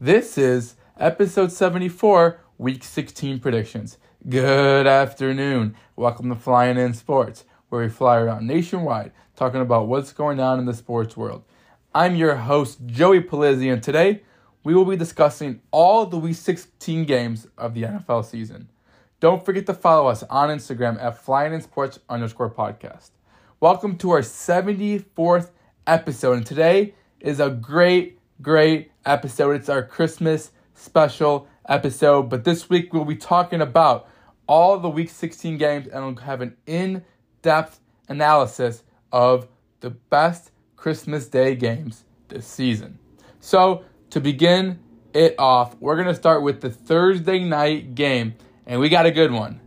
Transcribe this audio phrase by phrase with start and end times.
[0.00, 3.98] This is episode 74, week 16 predictions.
[4.28, 5.74] Good afternoon.
[5.96, 10.60] Welcome to Flying In Sports, where we fly around nationwide talking about what's going on
[10.60, 11.42] in the sports world.
[11.92, 14.22] I'm your host, Joey Palizzi, and today
[14.62, 18.68] we will be discussing all the week 16 games of the NFL season.
[19.18, 23.10] Don't forget to follow us on Instagram at Flying In Sports underscore podcast.
[23.58, 25.50] Welcome to our 74th
[25.88, 29.56] episode, and today is a great great episode.
[29.56, 32.28] It's our Christmas special episode.
[32.28, 34.08] But this week we'll be talking about
[34.46, 37.04] all the week 16 games and we'll have an in
[37.42, 39.48] depth analysis of
[39.80, 42.98] the best Christmas Day games this season.
[43.40, 44.78] So, to begin
[45.12, 48.34] it off, we're going to start with the Thursday night game,
[48.66, 49.60] and we got a good one.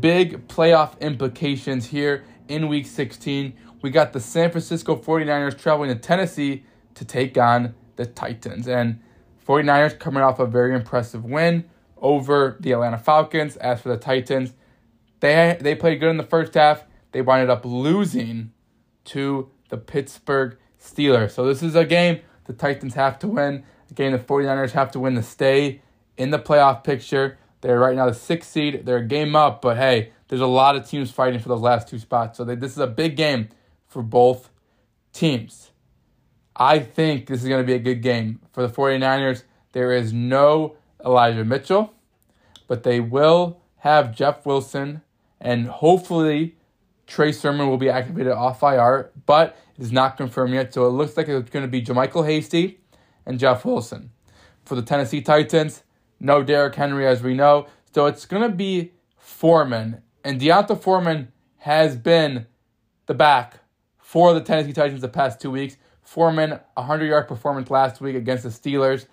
[0.00, 3.52] Big playoff implications here in week 16.
[3.82, 6.64] We got the San Francisco 49ers traveling to Tennessee
[6.94, 8.66] to take on the Titans.
[8.66, 9.00] And
[9.46, 11.64] 49ers coming off a very impressive win
[11.98, 13.56] over the Atlanta Falcons.
[13.56, 14.54] As for the Titans,
[15.20, 16.84] they they played good in the first half.
[17.12, 18.52] They wound up losing
[19.06, 21.32] to the Pittsburgh Steelers.
[21.32, 23.64] So this is a game the Titans have to win.
[23.90, 25.82] A game the 49ers have to win to stay
[26.16, 27.38] in the playoff picture.
[27.60, 28.86] They're right now the sixth seed.
[28.86, 31.88] They're a game up, but hey, there's a lot of teams fighting for those last
[31.88, 32.38] two spots.
[32.38, 33.50] So they, this is a big game
[33.86, 34.48] for both
[35.12, 35.70] teams.
[36.56, 38.40] I think this is going to be a good game.
[38.52, 41.94] For the 49ers, there is no Elijah Mitchell,
[42.66, 45.02] but they will have Jeff Wilson,
[45.40, 46.56] and hopefully
[47.06, 50.72] Trey Sermon will be activated off IR, but it is not confirmed yet.
[50.74, 52.80] So it looks like it's going to be JaMycal Hasty
[53.26, 54.10] and Jeff Wilson.
[54.64, 55.82] For the Tennessee Titans,
[56.20, 57.66] no Derrick Henry, as we know.
[57.94, 60.02] So it's going to be Foreman.
[60.22, 62.46] And D'Onta Foreman has been
[63.06, 63.60] the back
[63.98, 65.76] for the Tennessee Titans the past two weeks.
[66.10, 69.06] Foreman, 100 yard performance last week against the Steelers.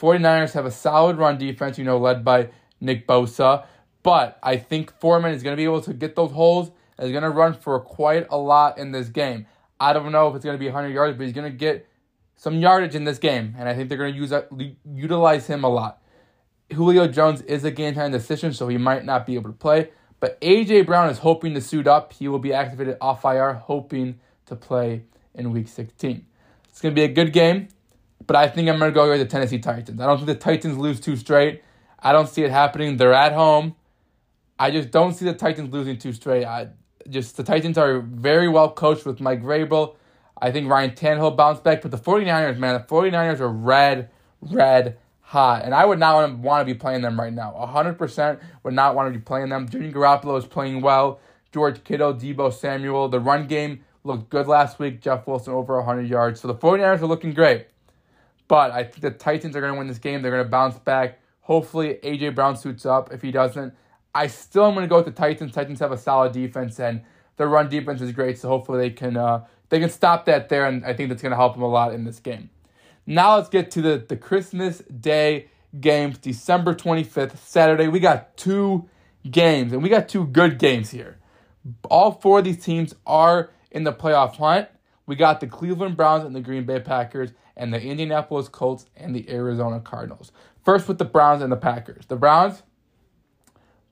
[0.00, 2.48] 49ers have a solid run defense, you know, led by
[2.80, 3.66] Nick Bosa.
[4.04, 7.10] But I think Foreman is going to be able to get those holes and is
[7.10, 9.46] going to run for quite a lot in this game.
[9.80, 11.88] I don't know if it's going to be 100 yards, but he's going to get
[12.36, 13.56] some yardage in this game.
[13.58, 14.32] And I think they're going to use
[14.94, 16.00] utilize him a lot.
[16.72, 19.90] Julio Jones is a game time decision, so he might not be able to play.
[20.20, 20.82] But A.J.
[20.82, 22.12] Brown is hoping to suit up.
[22.12, 25.02] He will be activated off IR, hoping to play
[25.34, 26.26] in week 16.
[26.74, 27.68] It's going to be a good game,
[28.26, 30.00] but I think I'm going to go with the Tennessee Titans.
[30.00, 31.62] I don't think the Titans lose two straight.
[32.00, 32.96] I don't see it happening.
[32.96, 33.76] They're at home.
[34.58, 36.44] I just don't see the Titans losing two straight.
[36.44, 36.70] I
[37.08, 39.94] just the Titans are very well coached with Mike Vrabel.
[40.42, 44.10] I think Ryan Tannehill bounced back, but the 49ers, man, the 49ers are red,
[44.40, 45.64] red hot.
[45.64, 47.52] And I would not want to be playing them right now.
[47.52, 49.68] 100% would not want to be playing them.
[49.68, 51.20] Jimmy Garoppolo is playing well.
[51.52, 53.08] George Kittle, Deebo Samuel.
[53.08, 55.00] The run game looked good last week.
[55.00, 56.40] Jeff Wilson over 100 yards.
[56.40, 57.66] So the 49ers are looking great.
[58.46, 60.22] But I think the Titans are going to win this game.
[60.22, 61.18] They're going to bounce back.
[61.40, 62.30] Hopefully, A.J.
[62.30, 63.12] Brown suits up.
[63.12, 63.74] If he doesn't,
[64.14, 65.52] I still am going to go with the Titans.
[65.52, 67.02] Titans have a solid defense, and
[67.36, 68.38] their run defense is great.
[68.38, 71.30] So hopefully they can uh, they can stop that there, and I think that's going
[71.30, 72.50] to help them a lot in this game.
[73.06, 75.48] Now let's get to the, the Christmas Day
[75.78, 77.88] games, December 25th, Saturday.
[77.88, 78.88] We got two
[79.30, 81.18] games, and we got two good games here.
[81.90, 84.68] All four of these teams are in the playoff hunt,
[85.04, 89.14] we got the Cleveland Browns and the Green Bay Packers, and the Indianapolis Colts and
[89.14, 90.32] the Arizona Cardinals.
[90.64, 92.06] First with the Browns and the Packers.
[92.06, 92.62] The Browns,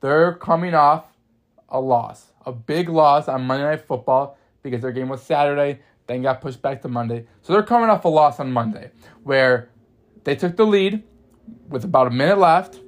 [0.01, 1.05] they're coming off
[1.69, 6.23] a loss, a big loss on Monday Night Football because their game was Saturday, then
[6.23, 7.27] got pushed back to Monday.
[7.43, 8.91] So they're coming off a loss on Monday
[9.23, 9.71] where
[10.25, 11.03] they took the lead
[11.69, 12.81] with about a minute left,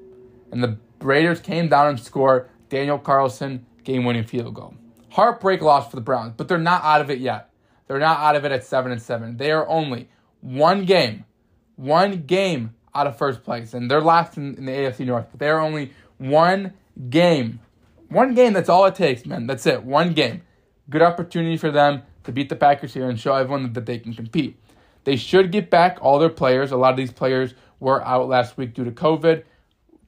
[0.50, 4.74] and the Raiders came down and scored Daniel Carlson game winning field goal.
[5.14, 7.50] Heartbreak loss for the Browns, but they're not out of it yet.
[7.86, 9.36] They're not out of it at seven and seven.
[9.36, 10.08] They are only
[10.40, 11.24] one game,
[11.76, 15.26] one game out of first place, and they're last in, in the AFC North.
[15.30, 16.72] But they are only one
[17.10, 17.60] game,
[18.08, 18.54] one game.
[18.54, 19.46] That's all it takes, man.
[19.46, 19.84] That's it.
[19.84, 20.42] One game.
[20.90, 24.14] Good opportunity for them to beat the Packers here and show everyone that they can
[24.14, 24.58] compete.
[25.04, 26.72] They should get back all their players.
[26.72, 29.44] A lot of these players were out last week due to COVID.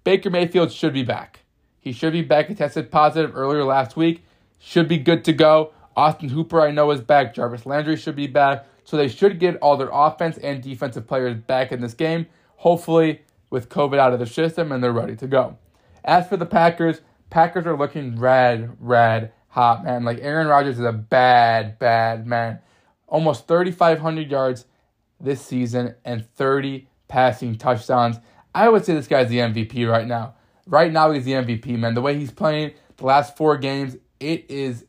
[0.02, 1.44] Baker Mayfield should be back.
[1.78, 2.48] He should be back.
[2.48, 4.24] He tested positive earlier last week
[4.58, 5.72] should be good to go.
[5.96, 7.34] Austin Hooper, I know, is back.
[7.34, 8.66] Jarvis Landry should be back.
[8.84, 12.26] So they should get all their offense and defensive players back in this game,
[12.56, 15.58] hopefully with COVID out of the system and they're ready to go.
[16.04, 17.00] As for the Packers,
[17.30, 20.04] Packers are looking red, red hot, man.
[20.04, 22.60] Like Aaron Rodgers is a bad, bad man.
[23.08, 24.66] Almost 3,500 yards
[25.20, 28.18] this season and 30 passing touchdowns.
[28.54, 30.34] I would say this guy's the MVP right now.
[30.66, 31.94] Right now, he's the MVP, man.
[31.94, 34.84] The way he's playing the last four games, it is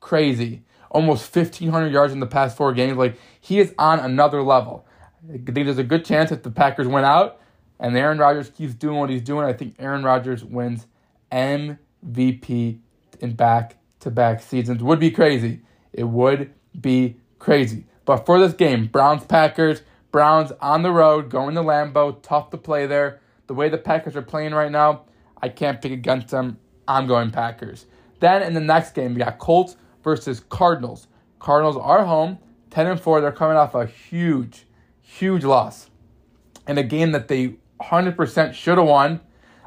[0.00, 0.62] crazy.
[0.90, 2.96] Almost 1,500 yards in the past four games.
[2.96, 4.86] Like, he is on another level.
[5.28, 7.40] I think there's a good chance if the Packers went out,
[7.80, 10.86] and Aaron Rodgers keeps doing what he's doing, I think Aaron Rodgers wins
[11.32, 12.78] MVP
[13.20, 14.82] in back to back seasons.
[14.82, 15.62] Would be crazy.
[15.92, 17.86] It would be crazy.
[18.04, 19.82] But for this game, Browns Packers,
[20.12, 23.20] Browns on the road, going to Lambeau, tough to play there.
[23.46, 25.02] The way the Packers are playing right now,
[25.40, 26.58] I can't pick against them.
[26.86, 27.86] I'm going Packers.
[28.20, 31.08] Then in the next game, we got Colts versus Cardinals.
[31.38, 32.38] Cardinals are home,
[32.70, 33.20] 10 and 4.
[33.20, 34.66] They're coming off a huge,
[35.00, 35.90] huge loss
[36.66, 39.20] in a game that they 100% should have won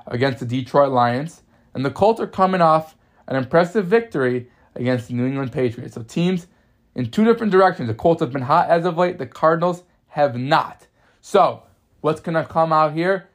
[0.08, 1.44] against the Detroit Lions.
[1.74, 2.96] And the Colts are coming off
[3.28, 5.96] an impressive victory against the New England Patriots.
[5.96, 6.48] So teams
[6.96, 7.88] in two different directions.
[7.88, 10.88] The Colts have been hot as of late, the Cardinals have not.
[11.22, 11.64] So,
[12.02, 13.30] what's going to come out here?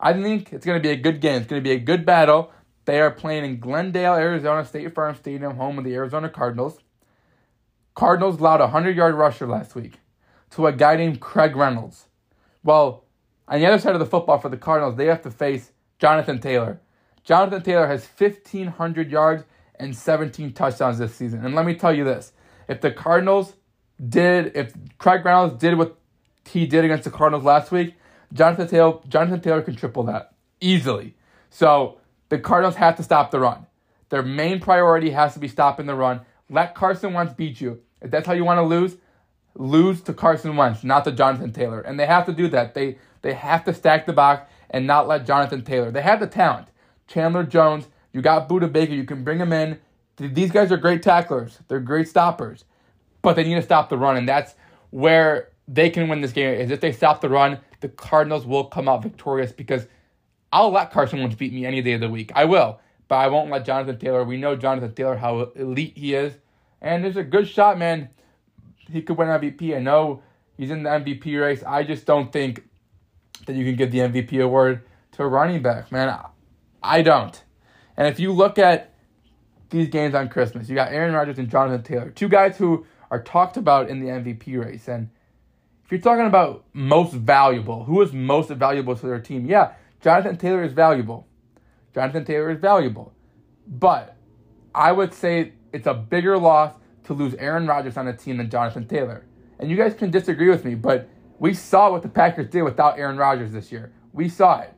[0.00, 1.42] I think it's going to be a good game.
[1.42, 2.50] It's going to be a good battle.
[2.84, 6.78] They are playing in Glendale, Arizona State Farm Stadium, home of the Arizona Cardinals.
[7.94, 10.00] Cardinals allowed a 100 yard rusher last week
[10.50, 12.06] to a guy named Craig Reynolds.
[12.62, 13.04] Well,
[13.48, 16.40] on the other side of the football for the Cardinals, they have to face Jonathan
[16.40, 16.80] Taylor.
[17.22, 19.44] Jonathan Taylor has 1,500 yards
[19.76, 21.44] and 17 touchdowns this season.
[21.44, 22.32] And let me tell you this
[22.68, 23.54] if the Cardinals
[24.08, 25.96] did, if Craig Reynolds did what
[26.48, 27.94] he did against the Cardinals last week,
[28.32, 31.14] Jonathan Taylor, Jonathan Taylor can triple that easily.
[31.50, 31.98] So
[32.28, 33.66] the Cardinals have to stop the run.
[34.08, 36.20] Their main priority has to be stopping the run.
[36.48, 37.80] Let Carson Wentz beat you.
[38.00, 38.96] If that's how you want to lose,
[39.54, 41.80] lose to Carson Wentz, not to Jonathan Taylor.
[41.80, 42.74] And they have to do that.
[42.74, 45.90] They they have to stack the box and not let Jonathan Taylor.
[45.90, 46.68] They have the talent.
[47.06, 49.78] Chandler Jones, you got Budda Baker, you can bring him in.
[50.16, 51.58] These guys are great tacklers.
[51.68, 52.64] They're great stoppers.
[53.22, 54.54] But they need to stop the run, and that's
[54.90, 56.54] where they can win this game.
[56.54, 59.86] Is if they stop the run, the Cardinals will come out victorious because
[60.54, 62.30] I'll let Carson Wentz beat me any day of the week.
[62.32, 62.78] I will.
[63.08, 64.22] But I won't let Jonathan Taylor.
[64.22, 66.32] We know Jonathan Taylor, how elite he is.
[66.80, 68.08] And there's a good shot, man.
[68.76, 69.76] He could win MVP.
[69.76, 70.22] I know
[70.56, 71.64] he's in the MVP race.
[71.66, 72.62] I just don't think
[73.46, 76.16] that you can give the MVP award to a running back, man.
[76.82, 77.42] I don't.
[77.96, 78.94] And if you look at
[79.70, 83.20] these games on Christmas, you got Aaron Rodgers and Jonathan Taylor, two guys who are
[83.20, 84.86] talked about in the MVP race.
[84.86, 85.10] And
[85.84, 89.46] if you're talking about most valuable, who is most valuable to their team?
[89.46, 89.72] Yeah,
[90.04, 91.26] Jonathan Taylor is valuable.
[91.94, 93.14] Jonathan Taylor is valuable.
[93.66, 94.18] But
[94.74, 96.74] I would say it's a bigger loss
[97.04, 99.24] to lose Aaron Rodgers on a team than Jonathan Taylor.
[99.58, 101.08] And you guys can disagree with me, but
[101.38, 103.94] we saw what the Packers did without Aaron Rodgers this year.
[104.12, 104.74] We saw it.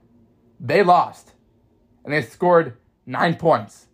[0.61, 1.33] They lost
[2.05, 3.87] and they scored nine points.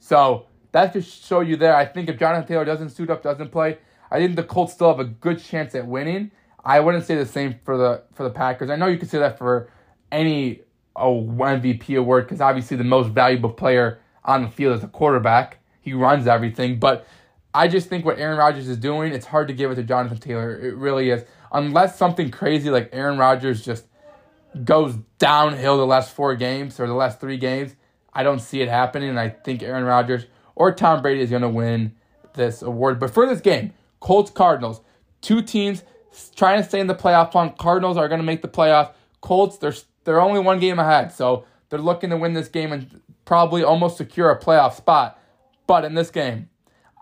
[0.00, 1.76] So that just show you there.
[1.76, 3.78] I think if Jonathan Taylor doesn't suit up, doesn't play,
[4.10, 6.32] I think the Colts still have a good chance at winning.
[6.64, 8.70] I wouldn't say the same for the for the Packers.
[8.70, 9.70] I know you could say that for
[10.10, 10.63] any
[10.96, 15.58] oh, MVP award because obviously the most valuable player on the field is the quarterback.
[15.80, 17.06] He runs everything, but
[17.52, 20.18] I just think what Aaron Rodgers is doing, it's hard to give it to Jonathan
[20.18, 20.58] Taylor.
[20.58, 21.24] It really is.
[21.52, 23.86] Unless something crazy like Aaron Rodgers just
[24.62, 27.74] goes downhill the last four games or the last three games.
[28.12, 31.42] I don't see it happening, and I think Aaron Rodgers or Tom Brady is going
[31.42, 31.94] to win
[32.34, 33.00] this award.
[33.00, 34.80] But for this game, Colts Cardinals,
[35.20, 35.82] two teams
[36.36, 37.58] trying to stay in the playoff hunt.
[37.58, 38.92] Cardinals are going to make the playoff.
[39.20, 39.74] Colts, they're
[40.04, 43.96] they're only one game ahead, so they're looking to win this game and probably almost
[43.96, 45.18] secure a playoff spot.
[45.66, 46.48] But in this game,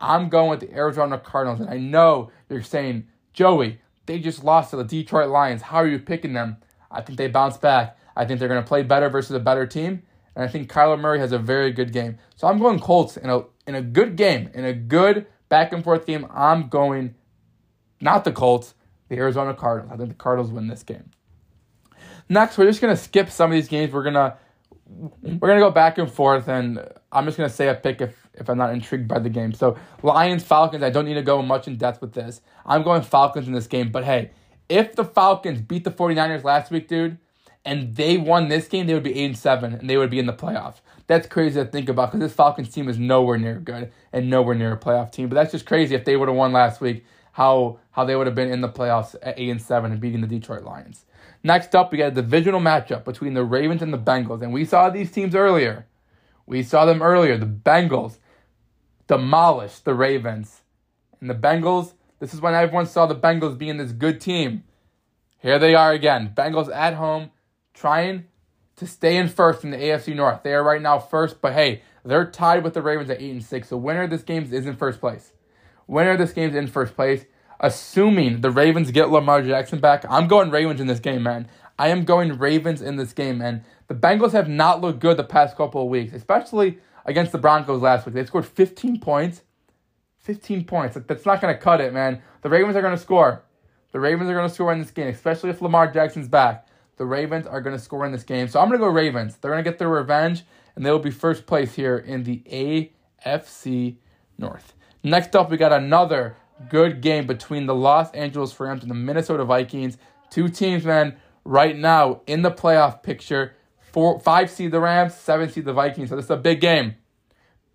[0.01, 4.71] I'm going with the Arizona Cardinals, and I know you're saying, Joey, they just lost
[4.71, 5.63] to the Detroit Lions.
[5.63, 6.59] How are you picking them?
[6.91, 7.97] I think they bounce back.
[8.17, 10.03] I think they're going to play better versus a better team.
[10.35, 12.19] And I think Kyler Murray has a very good game.
[12.37, 15.85] So I'm going Colts in a in a good game, in a good back and
[15.85, 16.27] forth game.
[16.31, 17.15] I'm going
[18.01, 18.75] not the Colts,
[19.09, 19.93] the Arizona Cardinals.
[19.93, 21.11] I think the Cardinals win this game.
[22.29, 23.93] Next, we're just gonna skip some of these games.
[23.93, 24.37] We're gonna
[24.87, 28.49] we're gonna go back and forth, and I'm just gonna say a pick if if
[28.49, 29.53] I'm not intrigued by the game.
[29.53, 30.83] So Lions Falcons.
[30.83, 32.41] I don't need to go much in depth with this.
[32.65, 34.31] I'm going Falcons in this game, but hey,
[34.69, 37.19] if the Falcons beat the 49ers last week, dude,
[37.65, 40.19] and they won this game, they would be 8 and 7 and they would be
[40.19, 40.81] in the playoffs.
[41.07, 44.55] That's crazy to think about because this Falcons team is nowhere near good and nowhere
[44.55, 45.29] near a playoff team.
[45.29, 48.27] But that's just crazy if they would have won last week, how how they would
[48.27, 51.05] have been in the playoffs at 8 and 7 and beating the Detroit Lions.
[51.43, 54.43] Next up, we got a divisional matchup between the Ravens and the Bengals.
[54.43, 55.87] And we saw these teams earlier.
[56.47, 57.37] We saw them earlier.
[57.37, 58.19] The Bengals
[59.09, 60.63] demolished the Ravens.
[61.21, 64.63] And the Bengals this is when everyone saw the Bengals being this good team.
[65.39, 66.33] Here they are again.
[66.37, 67.33] Bengals at home
[67.75, 68.27] trying
[68.77, 70.45] to stay in first in the AFC North.
[70.45, 73.43] They are right now first, but hey, they're tied with the Ravens at 8 and
[73.43, 73.69] 6.
[73.69, 75.33] So winner of this game is in first place.
[75.89, 77.25] Winner of this game is in first place.
[77.63, 81.49] Assuming the Ravens get Lamar Jackson back, I'm going Ravens in this game, man.
[81.79, 83.65] I am going Ravens in this game, man.
[83.89, 87.81] The Bengals have not looked good the past couple of weeks, especially against the Broncos
[87.81, 88.15] last week.
[88.15, 89.43] They scored 15 points
[90.23, 90.97] 15 points.
[91.07, 92.23] That's not going to cut it, man.
[92.43, 93.43] The Ravens are going to score.
[93.91, 96.67] The Ravens are going to score in this game, especially if Lamar Jackson's back.
[96.97, 98.47] the Ravens are going to score in this game.
[98.47, 99.37] So I'm going to go Ravens.
[99.37, 100.45] They're going to get their revenge,
[100.77, 102.91] and they will be first place here in the
[103.25, 103.97] AFC
[104.39, 104.75] North.
[105.03, 106.37] Next up, we got another
[106.69, 109.99] good game between the Los Angeles Rams and the Minnesota Vikings.
[110.31, 113.55] Two teams, man, right now in the playoff picture.
[113.93, 116.09] Four, five seed the Rams, seven seed the Vikings.
[116.09, 116.95] So this is a big game.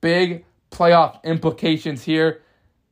[0.01, 2.41] Big playoff implications here.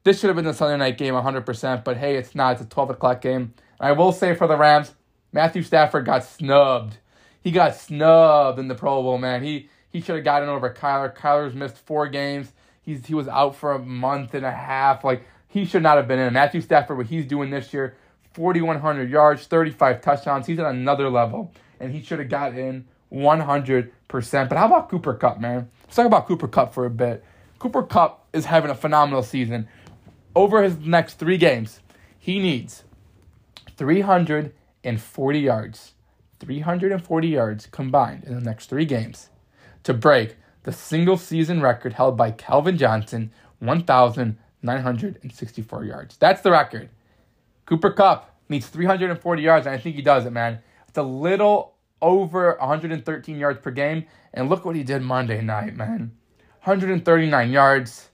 [0.03, 2.53] This should have been the Sunday night game 100%, but hey, it's not.
[2.53, 3.55] It's a 12 o'clock game.
[3.79, 4.93] I will say for the Rams,
[5.31, 6.97] Matthew Stafford got snubbed.
[7.41, 9.43] He got snubbed in the Pro Bowl, man.
[9.43, 11.15] He he should have gotten over Kyler.
[11.15, 12.51] Kyler's missed four games.
[12.81, 15.03] He's he was out for a month and a half.
[15.03, 15.23] Like
[15.55, 16.33] he should not have been in.
[16.33, 17.95] Matthew Stafford, what he's doing this year,
[18.33, 20.45] 4,100 yards, 35 touchdowns.
[20.45, 23.89] He's at another level, and he should have got in 100%.
[24.09, 25.69] But how about Cooper Kupp, man?
[25.85, 27.23] Let's talk about Cooper Kupp for a bit.
[27.57, 29.69] Cooper Kupp is having a phenomenal season.
[30.35, 31.79] Over his next three games,
[32.19, 32.83] he needs
[33.77, 35.93] 340 yards,
[36.41, 39.29] 340 yards combined in the next three games
[39.83, 43.31] to break the single season record held by Calvin Johnson,
[44.65, 46.17] 1,964 yards.
[46.17, 46.89] That's the record.
[47.65, 50.59] Cooper Kupp needs 340 yards, and I think he does it, man.
[50.87, 55.75] It's a little over 113 yards per game, and look what he did Monday night,
[55.75, 56.11] man.
[56.63, 58.09] 139 yards,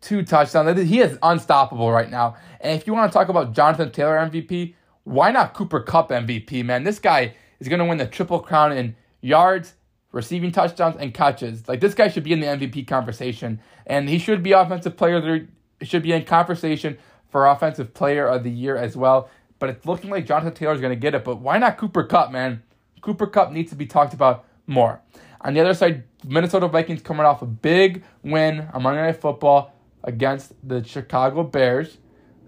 [0.00, 0.80] two touchdowns.
[0.80, 2.36] He is unstoppable right now.
[2.60, 6.64] And if you want to talk about Jonathan Taylor MVP, why not Cooper Kupp MVP,
[6.64, 6.84] man?
[6.84, 9.74] This guy is going to win the triple crown in yards,
[10.12, 11.66] receiving touchdowns, and catches.
[11.68, 15.48] Like, this guy should be in the MVP conversation, and he should be offensive player.
[15.82, 16.96] There should be in conversation
[17.28, 19.28] for offensive player of the year as well.
[19.58, 21.24] But it's looking like Jonathan Taylor is going to get it.
[21.24, 22.62] But why not Cooper Kupp, man?
[23.00, 25.00] Cooper Kupp needs to be talked about more.
[25.40, 29.74] On the other side, Minnesota Vikings coming off a big win on Monday Night Football
[30.04, 31.98] against the Chicago Bears.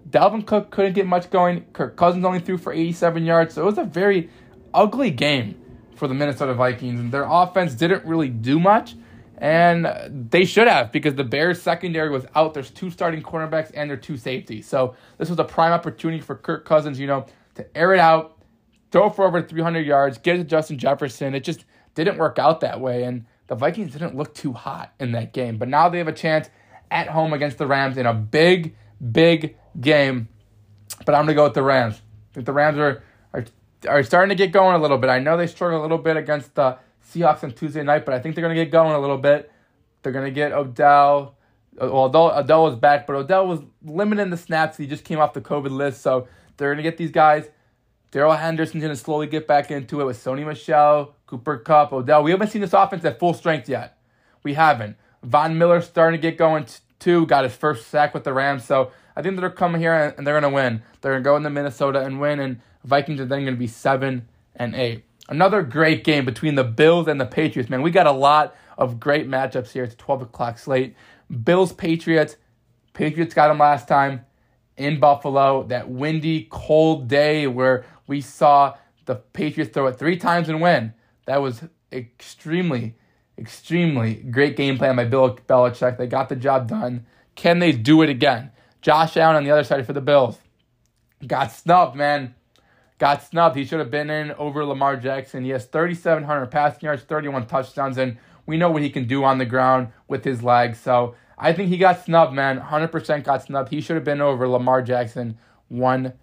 [0.09, 1.65] Dalvin Cook couldn't get much going.
[1.73, 3.55] Kirk Cousins only threw for 87 yards.
[3.55, 4.29] So it was a very
[4.73, 5.59] ugly game
[5.97, 7.01] for the Minnesota Vikings.
[7.01, 8.95] And their offense didn't really do much.
[9.37, 12.53] And they should have because the Bears secondary was out.
[12.53, 14.67] There's two starting cornerbacks and their two safeties.
[14.67, 17.25] So this was a prime opportunity for Kirk Cousins, you know,
[17.55, 18.37] to air it out,
[18.91, 21.35] throw for over 300 yards, get it to Justin Jefferson.
[21.35, 21.65] It just
[21.95, 23.03] didn't work out that way.
[23.03, 25.57] And the Vikings didn't look too hot in that game.
[25.57, 26.49] But now they have a chance
[26.89, 28.75] at home against the Rams in a big,
[29.11, 30.29] big game.
[31.05, 31.95] But I'm going to go with the Rams.
[31.95, 33.45] I think the Rams are, are,
[33.87, 35.09] are starting to get going a little bit.
[35.09, 36.77] I know they struggled a little bit against the
[37.11, 39.51] Seahawks on Tuesday night, but I think they're going to get going a little bit.
[40.01, 41.35] They're going to get Odell.
[41.79, 44.77] Uh, well, Odell, was back, but Odell was limiting the snaps.
[44.77, 46.01] He just came off the COVID list.
[46.01, 47.49] So they're going to get these guys.
[48.11, 52.23] Darrell Henderson's going to slowly get back into it with Sony Michel, Cooper Kupp, Odell.
[52.23, 53.97] We haven't seen this offense at full strength yet.
[54.43, 54.95] We haven't.
[55.21, 56.65] Von Miller starting to get going
[56.99, 57.25] too.
[57.25, 58.63] Got his first sack with the Rams.
[58.63, 60.81] So I think they're coming here and they're going to win.
[61.01, 62.39] They're going to go into Minnesota and win.
[62.39, 65.03] And Vikings are then going to be 7 and 8.
[65.27, 67.69] Another great game between the Bills and the Patriots.
[67.69, 69.83] Man, we got a lot of great matchups here.
[69.83, 70.95] It's 12 o'clock slate.
[71.43, 72.37] Bills, Patriots.
[72.93, 74.25] Patriots got them last time
[74.77, 75.63] in Buffalo.
[75.63, 80.93] That windy, cold day where we saw the Patriots throw it three times and win.
[81.25, 82.95] That was extremely,
[83.37, 85.97] extremely great game plan by Bill Belichick.
[85.97, 87.05] They got the job done.
[87.35, 88.51] Can they do it again?
[88.81, 90.37] Josh Allen on the other side for the Bills.
[91.25, 92.35] Got snubbed, man.
[92.97, 93.57] Got snubbed.
[93.57, 95.43] He should have been in over Lamar Jackson.
[95.43, 99.37] He has 3,700 passing yards, 31 touchdowns, and we know what he can do on
[99.37, 100.79] the ground with his legs.
[100.79, 102.59] So I think he got snubbed, man.
[102.59, 103.69] 100% got snubbed.
[103.69, 105.37] He should have been over Lamar Jackson
[105.71, 106.13] 100%.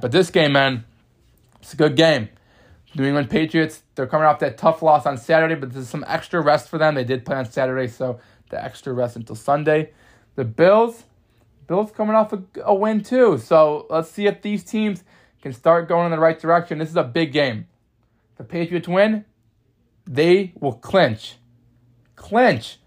[0.00, 0.84] But this game, man,
[1.60, 2.30] it's a good game.
[2.94, 6.40] New England Patriots, they're coming off that tough loss on Saturday, but there's some extra
[6.40, 6.94] rest for them.
[6.94, 9.90] They did play on Saturday, so the extra rest until Sunday.
[10.36, 11.04] The Bills,
[11.66, 13.36] Bills coming off a, a win too.
[13.36, 15.04] So let's see if these teams
[15.46, 16.78] can start going in the right direction.
[16.78, 17.68] This is a big game.
[18.36, 19.24] the Patriots win,
[20.04, 21.36] they will clinch,
[22.16, 22.78] clinch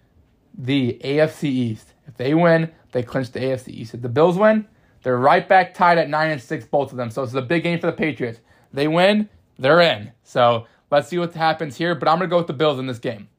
[0.53, 1.93] the AFC East.
[2.05, 3.93] If they win, they clinch the AFC East.
[3.93, 4.67] If the Bills win,
[5.03, 7.09] they're right back tied at nine and six, both of them.
[7.11, 8.41] So it's a big game for the Patriots.
[8.73, 10.11] They win, they're in.
[10.23, 11.95] So let's see what happens here.
[11.95, 13.29] But I'm gonna go with the Bills in this game.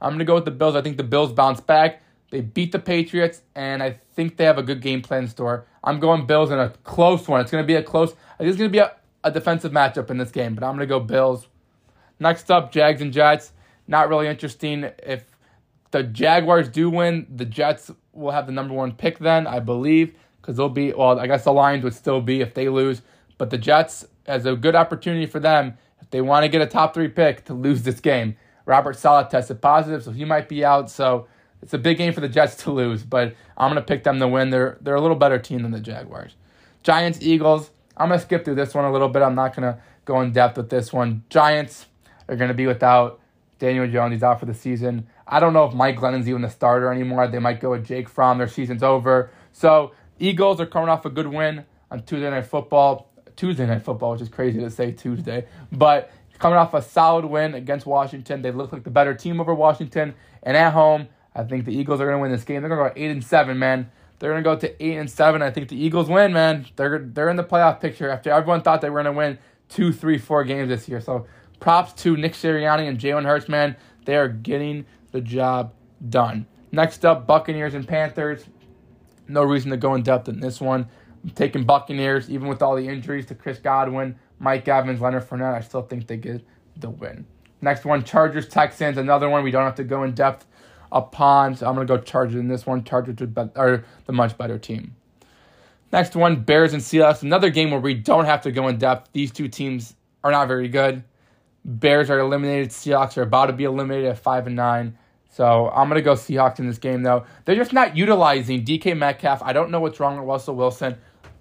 [0.00, 0.74] I'm gonna go with the Bills.
[0.74, 2.02] I think the Bills bounce back.
[2.30, 5.66] They beat the Patriots, and I think they have a good game plan in store.
[5.82, 7.40] I'm going Bills in a close one.
[7.40, 8.14] It's gonna be a close.
[8.38, 8.92] It's gonna be a,
[9.24, 11.46] a defensive matchup in this game, but I'm gonna go Bills.
[12.18, 13.52] Next up, Jags and Jets.
[13.88, 14.90] Not really interesting.
[15.02, 15.24] If
[15.90, 20.14] the Jaguars do win, the Jets will have the number one pick then, I believe,
[20.40, 23.02] because they'll be, well, I guess the Lions would still be if they lose.
[23.38, 26.66] But the Jets, as a good opportunity for them, if they want to get a
[26.66, 28.36] top three pick to lose this game.
[28.66, 30.90] Robert Saleh tested positive, so he might be out.
[30.90, 31.26] So
[31.62, 34.18] it's a big game for the Jets to lose, but I'm going to pick them
[34.18, 34.50] to win.
[34.50, 36.34] They're, they're a little better team than the Jaguars.
[36.82, 37.70] Giants, Eagles.
[37.96, 39.22] I'm going to skip through this one a little bit.
[39.22, 41.24] I'm not going to go in depth with this one.
[41.28, 41.86] Giants
[42.28, 43.20] are going to be without
[43.58, 44.12] Daniel Jones.
[44.12, 45.06] He's out for the season.
[45.26, 47.28] I don't know if Mike Glennon's even the starter anymore.
[47.28, 48.38] They might go with Jake Fromm.
[48.38, 49.30] Their season's over.
[49.52, 53.12] So Eagles are coming off a good win on Tuesday Night Football.
[53.36, 55.46] Tuesday Night Football, which is crazy to say Tuesday.
[55.70, 58.42] But coming off a solid win against Washington.
[58.42, 60.14] They look like the better team over Washington.
[60.42, 62.62] And at home, I think the Eagles are going to win this game.
[62.62, 63.90] They're going to go eight and seven, man.
[64.18, 65.42] They're going to go to eight and seven.
[65.42, 66.66] I think the Eagles win, man.
[66.76, 69.92] They're they're in the playoff picture after everyone thought they were going to win two,
[69.92, 71.00] three, four games this year.
[71.00, 71.26] So
[71.58, 73.76] props to Nick Sirianni and Jalen Hurts, man.
[74.04, 75.72] They are getting the job
[76.08, 76.46] done.
[76.72, 78.44] Next up, Buccaneers and Panthers.
[79.28, 80.88] No reason to go in depth in this one.
[81.22, 85.54] I'm taking Buccaneers, even with all the injuries to Chris Godwin, Mike Evans, Leonard Fournette.
[85.54, 86.44] I still think they get
[86.76, 87.26] the win.
[87.60, 88.96] Next one, Chargers, Texans.
[88.96, 90.46] Another one we don't have to go in depth
[90.92, 91.56] upon.
[91.56, 92.84] So I'm going to go Chargers in this one.
[92.84, 93.16] Chargers
[93.56, 94.96] are the much better team.
[95.92, 97.22] Next one, Bears and Seahawks.
[97.22, 99.10] Another game where we don't have to go in depth.
[99.12, 101.02] These two teams are not very good.
[101.64, 102.70] Bears are eliminated.
[102.70, 104.96] Seahawks are about to be eliminated at five and nine.
[105.30, 107.24] So I'm gonna go Seahawks in this game though.
[107.44, 109.42] They're just not utilizing DK Metcalf.
[109.42, 110.96] I don't know what's wrong with Russell Wilson.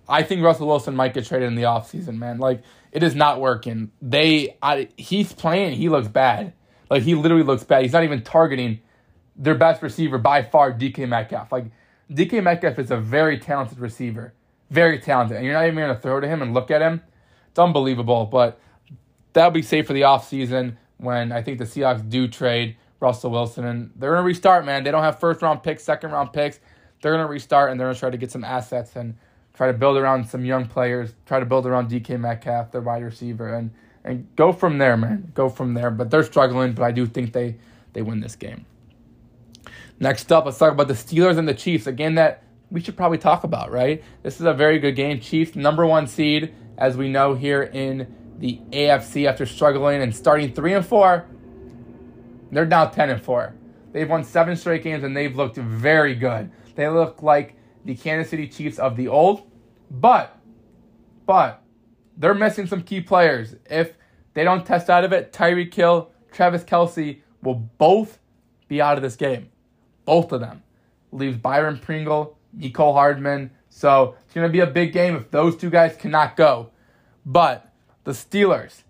[0.08, 2.38] I think Russell Wilson might get traded in the offseason, man.
[2.38, 3.92] Like it is not working.
[4.02, 6.54] They I, he's playing, he looks bad.
[6.90, 7.84] Like he literally looks bad.
[7.84, 8.82] He's not even targeting
[9.40, 11.52] their best receiver by far, DK Metcalf.
[11.52, 11.66] Like
[12.12, 14.34] DK Metcalf is a very talented receiver.
[14.70, 15.38] Very talented.
[15.38, 17.02] And you're not even gonna throw to him and look at him.
[17.50, 18.26] It's unbelievable.
[18.26, 18.60] But
[19.34, 23.66] that'll be safe for the offseason when I think the Seahawks do trade Russell Wilson.
[23.66, 24.84] And they're gonna restart, man.
[24.84, 26.60] They don't have first round picks, second round picks.
[27.02, 29.16] They're gonna restart and they're gonna try to get some assets and
[29.54, 33.04] try to build around some young players, try to build around DK Metcalf, the wide
[33.04, 33.72] receiver, and
[34.04, 35.32] and go from there, man.
[35.34, 35.92] Go from there.
[35.92, 37.56] But they're struggling, but I do think they
[37.94, 38.66] they win this game.
[40.00, 41.86] Next up, let's talk about the Steelers and the Chiefs.
[41.86, 44.04] Again, that we should probably talk about, right?
[44.24, 45.20] This is a very good game.
[45.20, 50.54] Chiefs, number one seed, as we know here in the AFC after struggling and starting
[50.54, 51.26] three and four.
[52.52, 53.54] They're now ten and four.
[53.92, 56.52] They've won seven straight games and they've looked very good.
[56.76, 59.52] They look like the Kansas City Chiefs of the old.
[59.92, 60.38] But,
[61.26, 61.62] but,
[62.16, 63.56] they're missing some key players.
[63.70, 63.98] If
[64.34, 68.20] they don't test out of it, Tyreek Hill, Travis Kelce will both
[68.68, 69.50] be out of this game.
[70.10, 70.64] Both of them.
[71.12, 73.52] Leaves Byron Pringle, Mecole Hardman.
[73.70, 76.72] So it's going to be a big game if those two guys cannot go.
[77.24, 77.72] But
[78.06, 78.82] the Steelers.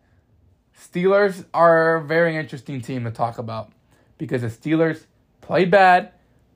[0.80, 3.74] Steelers are a very interesting team to talk about
[4.18, 5.08] because the Steelers
[5.42, 6.14] play bad,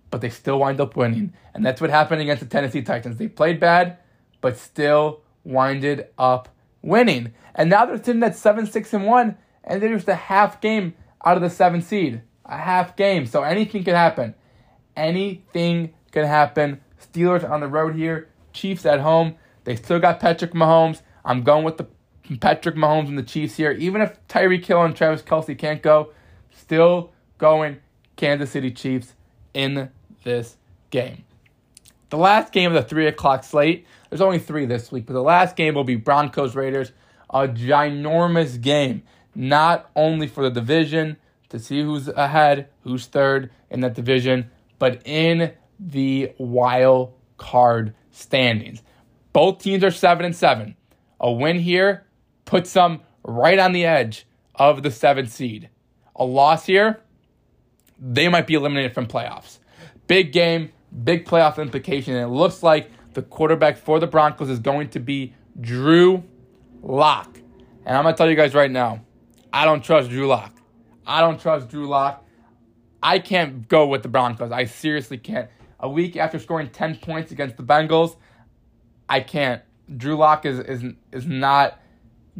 [0.10, 1.34] but they still wind up winning.
[1.54, 3.18] And that's what happened against the Tennessee Titans.
[3.18, 3.98] They played bad,
[4.40, 6.48] but still winded up
[6.82, 7.34] winning.
[7.54, 10.94] And now they're sitting at 7 6 and 1, and they're just a half game
[11.26, 12.22] out of the seven seed.
[12.46, 13.26] A half game.
[13.26, 14.36] So anything can happen.
[14.96, 16.82] Anything can happen.
[17.02, 18.30] Steelers on the road here.
[18.52, 19.36] Chiefs at home.
[19.64, 21.02] They still got Patrick Mahomes.
[21.26, 21.88] I'm going with the
[22.40, 23.72] Patrick Mahomes and the Chiefs here.
[23.72, 26.12] Even if Tyreek Hill and Travis Kelce can't go,
[26.52, 27.78] still going
[28.16, 29.14] Kansas City Chiefs
[29.54, 29.90] in
[30.24, 30.58] this
[30.90, 31.24] game.
[32.10, 35.24] The last game of the 3 o'clock slate, there's only three this week, but the
[35.24, 36.92] last game will be Broncos Raiders.
[37.32, 39.02] A ginormous game,
[39.34, 41.18] not only for the division
[41.50, 44.52] to see who's ahead, who's third in that division,
[44.84, 48.84] but in the wild card standings.
[49.32, 50.76] Both teams are 7 and 7.
[51.22, 52.06] A win here
[52.44, 55.70] puts them right on the edge of the seventh seed.
[56.18, 57.00] A loss here,
[57.98, 59.60] they might be eliminated from playoffs.
[60.08, 60.74] Big game,
[61.06, 62.16] big playoff implication.
[62.16, 66.26] And it looks like the quarterback for the Broncos is going to be Drew
[66.82, 67.40] Lock.
[67.86, 69.06] And I'm going to tell you guys right now,
[69.54, 70.54] I don't trust Drew Lock.
[71.08, 72.20] I don't trust Drew Lock.
[73.04, 74.52] I can't go with the Broncos.
[74.52, 75.50] I seriously can't.
[75.80, 78.16] A week after scoring 10 points against the Bengals,
[79.10, 79.62] I can't.
[79.98, 81.80] Drew Lock is, is, is not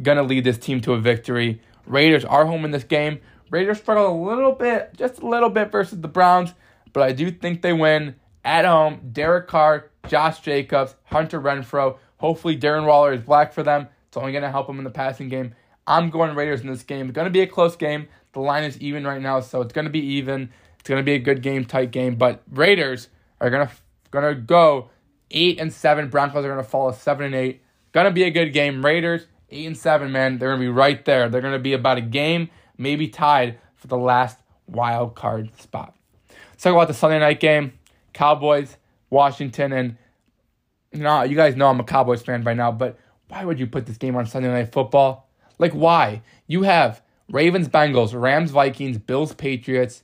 [0.02, 1.60] going to lead this team to a victory.
[1.86, 3.20] Raiders are home in this game.
[3.50, 6.54] Raiders struggle a little bit, just a little bit versus the Browns,
[6.94, 9.10] but I do think they win at home.
[9.12, 11.98] Derek Carr, Josh Jacobs, Hunter Renfrow.
[12.16, 13.88] Hopefully, Darren Waller is black for them.
[14.08, 15.54] It's only going to help them in the passing game.
[15.86, 17.08] I'm going Raiders in this game.
[17.08, 18.08] It's going to be a close game.
[18.34, 20.50] The line is even right now, so it's going to be even.
[20.78, 22.16] It's going to be a good game, tight game.
[22.16, 23.08] But Raiders
[23.40, 23.72] are going to
[24.10, 24.90] going to go
[25.30, 26.08] eight and seven.
[26.08, 27.62] Broncos are going to fall seven and eight.
[27.92, 28.84] Going to be a good game.
[28.84, 30.38] Raiders eight and seven, man.
[30.38, 31.28] They're going to be right there.
[31.28, 35.94] They're going to be about a game, maybe tied for the last wild card spot.
[36.50, 37.72] Let's talk about the Sunday night game.
[38.12, 38.76] Cowboys,
[39.10, 39.96] Washington, and
[40.92, 43.66] you know, you guys know I'm a Cowboys fan by now, but why would you
[43.66, 45.28] put this game on Sunday Night Football?
[45.58, 46.22] Like, why?
[46.46, 50.02] You have Ravens, Bengals, Rams, Vikings, Bills, Patriots.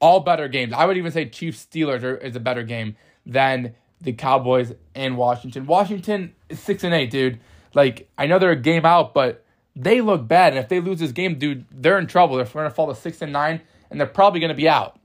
[0.00, 0.72] All better games.
[0.72, 5.16] I would even say Chiefs, Steelers are, is a better game than the Cowboys and
[5.16, 5.66] Washington.
[5.66, 7.40] Washington is six and eight, dude.
[7.74, 10.52] Like, I know they're a game out, but they look bad.
[10.52, 12.36] And if they lose this game, dude, they're in trouble.
[12.36, 14.98] They're going to fall to six and nine, and they're probably going to be out.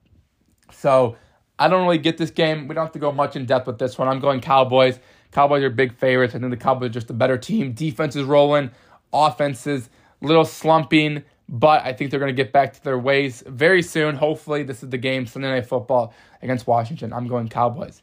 [0.72, 1.16] So
[1.58, 2.68] I don't really get this game.
[2.68, 4.08] We don't have to go much in depth with this one.
[4.08, 5.00] I'm going Cowboys.
[5.32, 6.36] Cowboys are big favorites.
[6.36, 7.74] I think the Cowboys are just a better team.
[7.74, 8.72] Defense is rolling,
[9.14, 9.90] offenses
[10.22, 14.16] little slumping, but I think they're going to get back to their ways very soon.
[14.16, 17.14] Hopefully, this is the game Sunday Night Football against Washington.
[17.14, 18.02] I'm going Cowboys.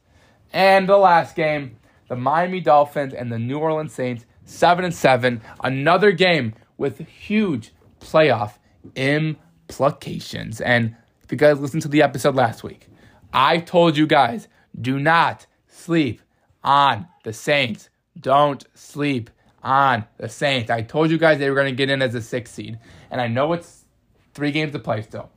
[0.53, 1.77] And the last game,
[2.09, 5.43] the Miami Dolphins and the New Orleans Saints, seven and seven.
[5.63, 8.55] Another game with huge playoff
[8.95, 10.61] implications.
[10.61, 12.89] And if you guys listened to the episode last week,
[13.33, 14.49] I told you guys
[14.81, 16.23] do not sleep
[16.63, 17.91] on the Saints.
[18.19, 19.31] Don't sleep
[19.67, 20.71] on the Saints.
[20.71, 22.79] I told you guys they were going to get in as a six seed.
[23.11, 23.85] And I know it's
[24.33, 25.29] three games to play still.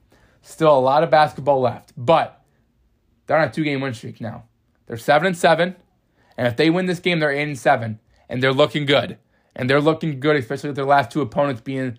[0.43, 1.93] Still a lot of basketball left.
[1.97, 2.41] But
[3.25, 4.43] they're on a two game win streak now.
[4.85, 5.75] They're seven and seven.
[6.37, 7.99] And if they win this game, they're eight and seven.
[8.29, 9.17] And they're looking good.
[9.55, 11.97] And they're looking good, especially with their last two opponents being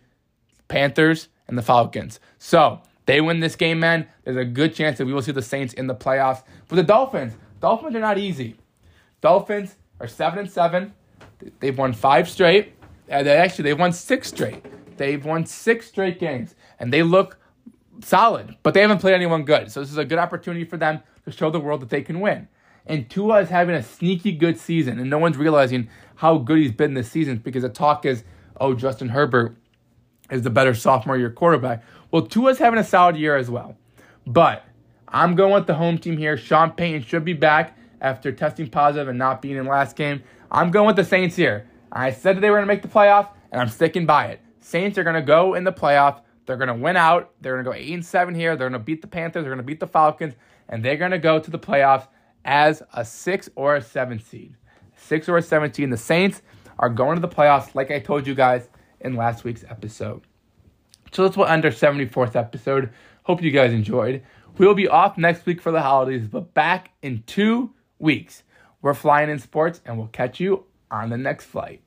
[0.68, 2.20] Panthers and the Falcons.
[2.38, 4.06] So they win this game, man.
[4.22, 6.44] There's a good chance that we will see the Saints in the playoffs.
[6.66, 8.56] For the Dolphins, Dolphins are not easy.
[9.20, 10.94] Dolphins are seven and seven.
[11.60, 12.74] They've won five straight.
[13.10, 14.64] Uh, they actually they've won six straight.
[14.96, 17.38] They've won six straight games, and they look
[18.02, 18.56] solid.
[18.62, 19.70] But they haven't played anyone good.
[19.70, 22.20] So this is a good opportunity for them to show the world that they can
[22.20, 22.48] win.
[22.86, 26.72] And Tua is having a sneaky good season, and no one's realizing how good he's
[26.72, 28.24] been this season because the talk is,
[28.60, 29.56] oh, Justin Herbert
[30.30, 31.82] is the better sophomore year quarterback.
[32.10, 33.76] Well, Tua's having a solid year as well.
[34.26, 34.64] But
[35.08, 36.36] I'm going with the home team here.
[36.36, 40.22] Sean Payton should be back after testing positive and not being in last game.
[40.50, 41.68] I'm going with the Saints here.
[41.92, 44.40] I said that they were going to make the playoff, and I'm sticking by it.
[44.60, 46.22] Saints are going to go in the playoff.
[46.46, 47.32] They're going to win out.
[47.40, 48.56] They're going to go 8 and 7 here.
[48.56, 49.44] They're going to beat the Panthers.
[49.44, 50.34] They're going to beat the Falcons,
[50.68, 52.08] and they're going to go to the playoffs
[52.44, 54.56] as a 6 or a 7 seed.
[54.96, 55.90] 6 or a 7 seed.
[55.90, 56.42] The Saints
[56.78, 58.68] are going to the playoffs, like I told you guys
[59.00, 60.22] in last week's episode.
[61.12, 62.90] So that's what end our 74th episode.
[63.24, 64.22] Hope you guys enjoyed.
[64.58, 68.42] We'll be off next week for the holidays, but back in two weeks.
[68.82, 71.82] We're flying in sports, and we'll catch you on the next flight.